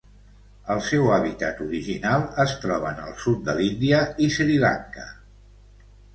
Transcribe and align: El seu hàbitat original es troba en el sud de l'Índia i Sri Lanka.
El 0.75 0.79
seu 0.85 1.03
hàbitat 1.17 1.61
original 1.65 2.25
es 2.45 2.55
troba 2.65 2.95
en 2.99 3.03
el 3.09 3.13
sud 3.27 3.45
de 3.51 3.57
l'Índia 3.61 4.01
i 4.29 4.33
Sri 4.39 4.59
Lanka. 4.67 5.07